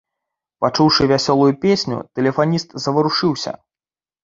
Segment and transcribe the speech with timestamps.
[0.63, 3.57] Пачуўшы вясёлую песню, тэлефаніст заварушыўся.